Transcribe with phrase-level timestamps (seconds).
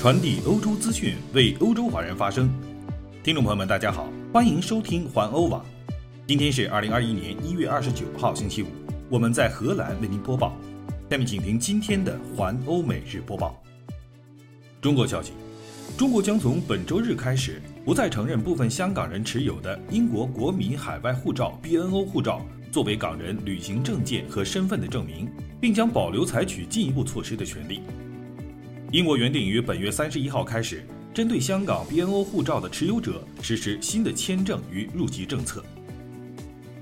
[0.00, 2.48] 传递欧洲资讯，为欧洲华人发声。
[3.24, 5.66] 听众朋友们，大家好，欢迎收听环欧网。
[6.24, 8.68] 今天是二零二一年一月二十九号，星期五。
[9.10, 10.56] 我们在荷兰为您播报。
[11.10, 13.60] 下面请听今天的环欧每日播报。
[14.80, 15.32] 中国消息：
[15.96, 22.40] 中国将从本周日开始，不再承认部分香港人持有的英国国民海外护照 （BNO 护照）
[22.70, 25.28] 作为港人旅行证件和身份的证明，
[25.60, 27.80] 并将保留采取进一步措施的权利。
[28.90, 35.62] 英国原定于本月三十一号开始，针对香港 BNO 护照的持有者实施新的签证与入籍政策。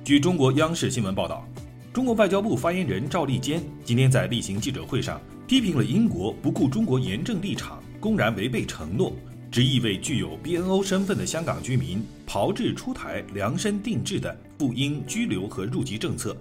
[0.05, 1.45] 据中国央视新闻报道。
[1.93, 9.17] 中国外交部发言人赵立坚今天在例行记者会上批评了英国不顾中国严正立场，公然违背承诺，
[9.51, 16.37] 执意为具有 BNO 身份的香港居民炮制出台量身定制的赴英居留和入籍政策，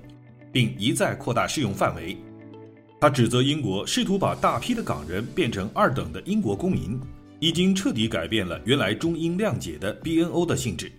[0.51, 2.17] 并一再扩大适用范围。
[2.99, 6.99] 他指责英国试图把大批的港人变成二等的英国公民，
[7.39, 10.91] 已经彻底改变了原来中英谅解的 BNO 的性质。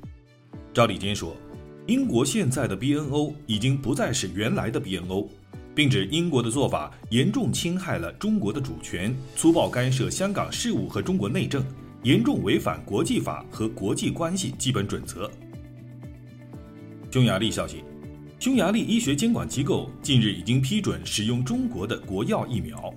[0.73, 1.37] 赵立坚说。
[1.87, 5.29] 英国现在的 BNO 已经不再是原来的 BNO，
[5.73, 11.65] 并指英国的做法严重侵害了中国的主权，粗暴干涉香港事务和中国内政，
[12.03, 15.31] 严重违反国际法和国际关系基本准则。
[17.09, 17.85] 匈牙利消息，
[18.39, 22.93] 匈牙利医学监管机构近日已经批准使用中国的国药疫苗，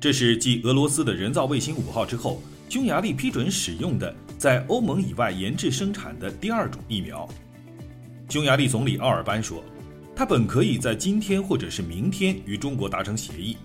[0.00, 7.28] 这是继俄罗斯的人造卫星五号之后，匈牙利批准使用的在欧盟以外研制生产的第二种疫苗。
[8.28, 9.64] 匈牙利总理奥尔班说，
[10.14, 13.56] 他本可以在今天或者是明天与中国达成协议，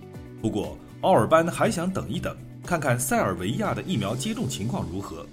[0.41, 5.25] 不过奥尔班还想等一等，看看塞尔维亚的疫苗接种情况如何。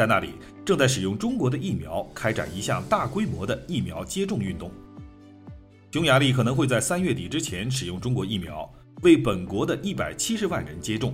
[0.00, 0.30] 在那里
[0.64, 4.70] 正在使用中国的疫苗开展一项大规模的疫苗接种运动。
[5.90, 8.66] 匈牙利可能会在三月底之前使用中国疫苗，
[9.02, 11.12] 为本国的一百七十万人接种。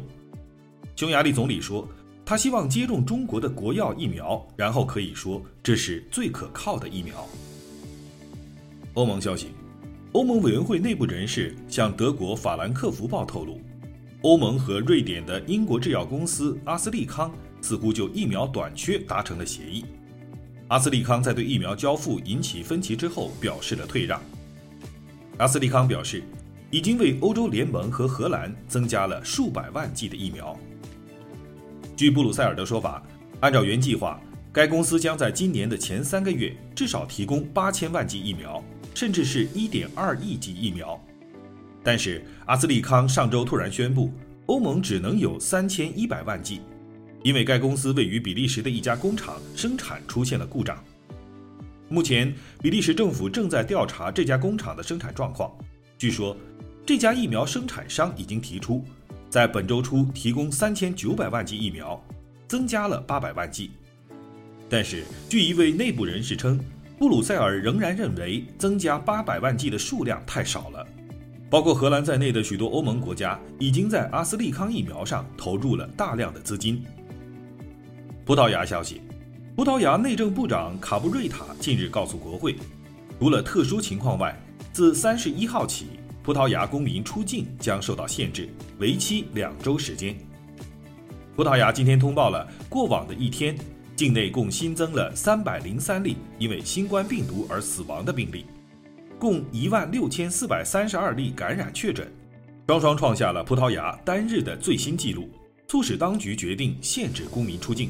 [0.94, 1.88] 匈牙利总理说。
[2.24, 7.24] 他希望接种中国的国药疫苗，然后可以说这是最可靠的疫苗。
[8.94, 9.48] 欧盟消息，
[10.10, 13.60] 欧盟委员会内部人士向德国法兰克福报透露，
[14.22, 17.32] 欧盟和瑞典的英国制药公司阿斯利康
[17.66, 19.84] 似乎就疫苗短缺达成了协议。
[20.68, 24.22] 阿斯利康在对疫苗交付引起分歧之后表示了退让。
[25.38, 26.22] 阿斯利康表示，
[26.70, 30.56] 已经为欧洲联盟和荷兰增加了数百万剂的疫苗。
[31.96, 33.02] 据布鲁塞尔的说法，
[33.40, 34.20] 按照原计划，
[34.52, 38.62] 该公司将在今年的前三个月至少提供八千万剂疫苗，
[38.94, 41.00] 甚至是一点二亿剂疫苗。
[41.82, 44.12] 但是阿斯利康上周突然宣布，
[44.46, 46.60] 欧盟只能有三千一百万剂，
[47.26, 50.78] 因为该公司位于比利时的一家工厂生产出现了故障。
[51.88, 52.32] 目前，
[52.62, 55.50] 比利时政府正在调查这家工厂的生产状况。
[55.98, 56.36] 据说，
[56.86, 58.84] 这家疫苗生产商已经提出。
[59.28, 62.00] 在本周初提供三千九百万剂疫苗，
[62.46, 63.72] 增加了八百万剂。
[64.68, 66.60] 但是，据一位内部人士称，
[66.96, 70.86] 布鲁塞尔仍然认为增加八百万剂的数量太少了。
[71.50, 76.84] 包括荷兰在内的许多欧盟国家已经在阿斯利康疫苗上投入了大量的资金。
[78.26, 79.00] 葡萄牙消息，
[79.54, 82.56] 葡萄牙内政部长卡布瑞塔近日告诉国会，
[83.20, 84.36] 除了特殊情况外，
[84.72, 85.86] 自三十一号起。
[86.24, 88.48] 葡萄牙公民出境将受到限制，
[88.80, 90.12] 为期两周时间。
[91.36, 93.56] 葡萄牙今天通报了过往的一天，
[93.94, 98.44] 境内共新增了三百零三例因为新冠病毒而死亡的病例，
[99.20, 102.12] 共一万六千四百三十二例感染确诊，
[102.66, 105.30] 双双创下了葡萄牙单日的最新纪录，
[105.68, 107.88] 促使当局决定限制公民出境。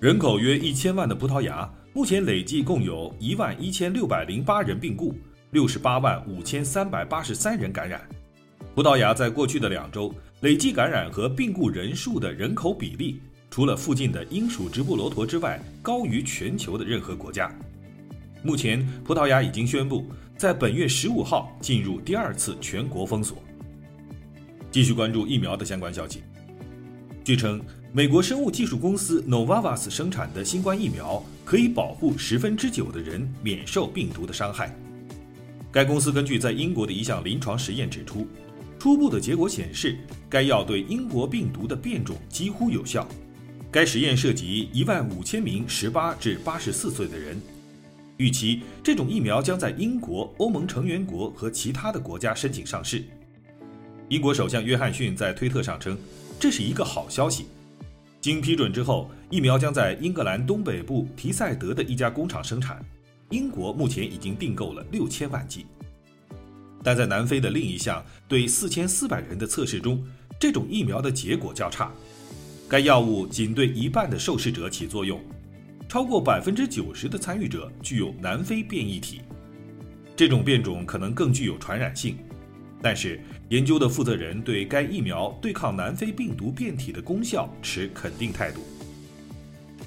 [0.00, 5.14] 人口约一千万的葡萄牙，目前累计共有一万一千六百零八人病故。
[5.50, 8.00] 六十八万五千三百八十三人感染。
[8.74, 10.10] 葡萄牙在过去的两周
[10.40, 17.52] 累计感染和病故人数的人口比例，除了附近的英属直布罗陀之外，高于全球的任何国家。
[18.42, 23.36] 目前，葡萄牙已经宣布在本月十五号进入第二次全国封锁。
[24.70, 26.22] 继续关注疫苗的相关消息。
[27.22, 27.60] 据称，
[27.92, 34.74] 美国生物技术公司 Novavax 生产的新冠疫苗可以保护十分之九的人免受病毒的伤害。
[35.70, 38.26] 该公司根据在英国的一项临床实验指出，
[38.78, 39.98] 初步的结果显示，
[40.30, 43.06] 该药对英国病毒的变种几乎有效。
[43.70, 47.40] 该实验涉及一万五千名十八至八十四岁的人，
[48.16, 53.04] 预期这种疫苗将在英国、欧盟成员国和其他的国家申请上市。
[54.08, 55.96] 英国首相约翰逊在推特上称，
[56.40, 57.46] 这是一个好消息。
[58.18, 62.82] 经批准之后，疫苗将在英格兰东北部提赛德的一家工厂生产。
[63.28, 65.66] 英国目前已经订购了六千万剂，
[66.82, 70.02] 但在南非的另一项对四千四百人的测试中，
[70.38, 71.92] 这种疫苗的结果较差。
[72.68, 75.20] 该药物仅对一半的受试者起作用，
[75.88, 79.20] 超过百分之九十的参与者具有南非变异体，
[80.16, 82.16] 这种变种可能更具有传染性。
[82.82, 88.60] 但是，研究的负责人对该疫苗对抗南非病毒变体的功效持肯定态度。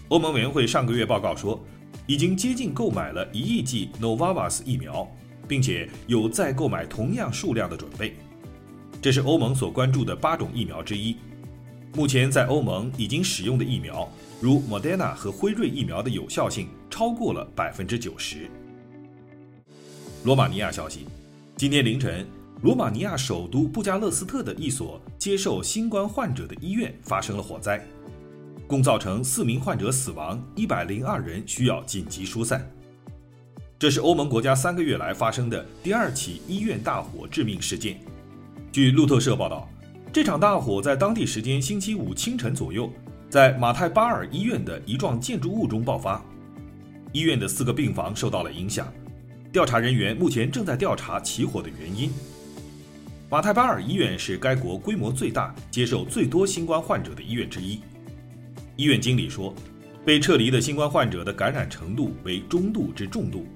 [0.10, 1.60] 欧盟委员会上个月报告说，
[2.06, 5.10] 已经接近购买了一亿剂 Novavax 疫苗，
[5.48, 8.14] 并且有再购买同样数量的准备。
[9.02, 11.16] 这是欧盟所关注的八种疫苗之一。
[11.96, 14.08] 目前在欧盟已经使用的疫苗，
[14.40, 18.50] 如 Moderna 和辉瑞疫苗的有效性超过了百分之九十。
[20.24, 21.06] 罗马尼亚消息，
[21.56, 22.26] 今天凌晨，
[22.64, 27.86] 罗马尼亚首都布加勒斯特的一所接受新冠患者的医院发生了火灾，
[28.66, 32.66] 共造成四名患者死亡，一百零二人需要紧急疏散。
[33.78, 38.00] 这是欧盟国家三个月来发生的第二起医院大火致命事件。
[38.72, 39.68] 据路透社报道。
[40.14, 42.90] 这场大火在当地时间星期五清晨左右，
[43.30, 46.24] 在马泰巴尔医院的一幢建筑物中爆发，
[47.12, 48.88] 医院的四个病房受到了影响。
[49.52, 52.10] 调查人员目前正在调查起火的原因。
[53.34, 57.80] 马泰巴尔医院是该国规模最大、接受最多新冠患者的医院之一。
[58.76, 59.52] 医院经理说，
[60.06, 63.48] 被撤离的新冠患者的感染程度为中度至重度，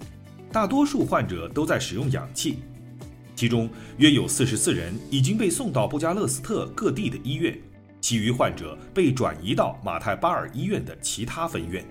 [0.52, 2.58] 大多数患者都在使用氧气。
[3.36, 7.56] 其中约有四十四人已经被送到布加勒斯特各地的医院，
[8.02, 11.86] 其余患者被转移到马泰巴尔医院的其他分院。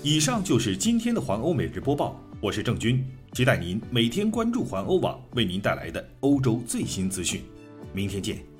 [0.00, 7.40] 以上就是今天的环欧每日播报，我是郑军，期待您每天关注环欧网为您带来的欧洲最新资讯。
[7.94, 8.51] 明天见。